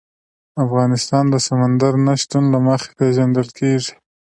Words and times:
افغانستان 0.65 1.25
د 1.29 1.35
سمندر 1.47 1.93
نه 2.05 2.13
شتون 2.21 2.43
له 2.53 2.59
مخې 2.67 2.89
پېژندل 2.99 3.47
کېږي. 3.59 3.93